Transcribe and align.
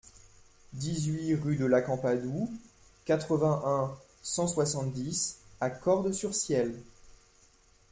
dix-huit 0.73 1.35
rue 1.35 1.57
de 1.57 1.65
l'Acampadou, 1.65 2.49
quatre-vingt-un, 3.05 3.95
cent 4.23 4.47
soixante-dix 4.47 5.37
à 5.59 5.69
Cordes-sur-Ciel 5.69 6.75